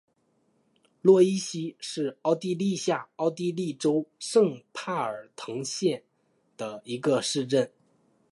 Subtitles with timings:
[1.03, 6.01] 洛伊希是奥地利下奥地利州圣帕尔滕兰县
[6.57, 7.71] 的一个市镇。